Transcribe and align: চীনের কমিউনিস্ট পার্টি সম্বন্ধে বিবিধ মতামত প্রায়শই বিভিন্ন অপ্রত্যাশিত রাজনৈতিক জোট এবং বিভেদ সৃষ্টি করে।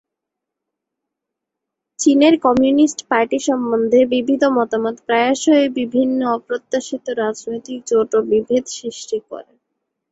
চীনের 1.99 2.33
কমিউনিস্ট 2.45 2.99
পার্টি 3.09 3.39
সম্বন্ধে 3.47 3.99
বিবিধ 4.13 4.41
মতামত 4.57 4.95
প্রায়শই 5.07 5.67
বিভিন্ন 5.79 6.19
অপ্রত্যাশিত 6.37 7.05
রাজনৈতিক 7.23 7.79
জোট 7.89 8.09
এবং 8.11 8.23
বিভেদ 8.31 8.63
সৃষ্টি 8.77 9.17
করে। 9.29 9.53